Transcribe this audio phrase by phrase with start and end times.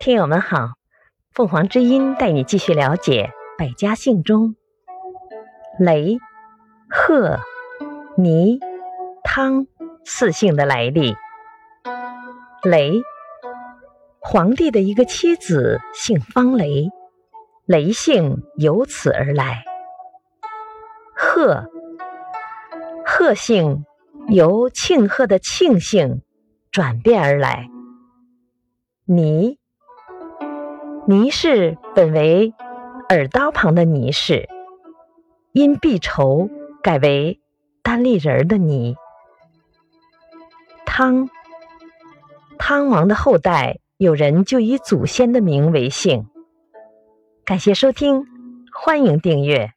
[0.00, 0.70] 听友们好，
[1.30, 4.56] 凤凰之音带你继续了解百家姓中
[5.78, 6.16] 雷、
[6.88, 7.38] 贺、
[8.16, 8.58] 倪、
[9.22, 9.66] 汤
[10.06, 11.14] 四姓的来历。
[12.62, 13.02] 雷，
[14.20, 16.88] 皇帝的一个妻子姓方雷，
[17.66, 19.64] 雷姓由此而来。
[21.14, 21.66] 贺，
[23.04, 23.84] 贺姓
[24.28, 26.22] 由庆贺的庆姓
[26.70, 27.68] 转变而来。
[29.04, 29.59] 倪。
[31.10, 32.54] 倪氏本为
[33.08, 34.48] 耳刀旁的倪氏，
[35.50, 36.48] 因避仇
[36.84, 37.40] 改为
[37.82, 38.94] 单立人的倪。
[40.86, 41.28] 汤，
[42.60, 46.28] 汤王的后代有人就以祖先的名为姓。
[47.44, 48.24] 感谢收听，
[48.72, 49.72] 欢迎订阅。